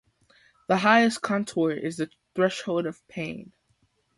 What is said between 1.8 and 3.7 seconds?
the "threshold of pain".